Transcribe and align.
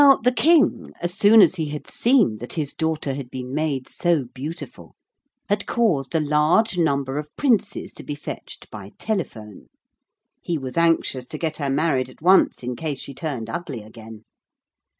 Now 0.03 0.15
the 0.15 0.31
King, 0.31 0.93
as 0.99 1.13
soon 1.13 1.43
as 1.43 1.57
he 1.57 1.67
had 1.67 1.85
seen 1.87 2.37
that 2.37 2.53
his 2.53 2.73
daughter 2.73 3.13
had 3.13 3.29
been 3.29 3.53
made 3.53 3.87
so 3.87 4.25
beautiful, 4.33 4.95
had 5.47 5.67
caused 5.67 6.15
a 6.15 6.19
large 6.19 6.75
number 6.75 7.19
of 7.19 7.29
princes 7.35 7.93
to 7.93 8.03
be 8.03 8.15
fetched 8.15 8.67
by 8.71 8.93
telephone. 8.97 9.67
He 10.41 10.57
was 10.57 10.75
anxious 10.75 11.27
to 11.27 11.37
get 11.37 11.57
her 11.57 11.69
married 11.69 12.09
at 12.09 12.19
once 12.19 12.63
in 12.63 12.75
case 12.75 12.99
she 12.99 13.13
turned 13.13 13.47
ugly 13.47 13.83
again. 13.83 14.23